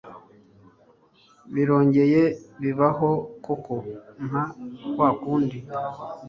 [1.53, 2.21] Birongeye
[2.61, 3.09] bibaho
[3.45, 3.73] koko
[4.27, 4.43] nka
[4.93, 5.57] kwakundi